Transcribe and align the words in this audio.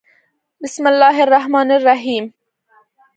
بسم 0.63 0.87
الله 0.87 1.23
الرحمن 1.23 1.71
الرحیم 1.71 2.33